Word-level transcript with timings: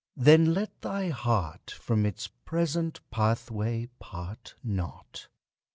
then 0.17 0.51
let 0.51 0.81
thy 0.81 1.09
heart 1.09 1.69
From 1.69 2.07
its 2.07 2.25
present 2.27 3.01
pathway 3.11 3.85
part 3.99 4.55
not! 4.63 5.27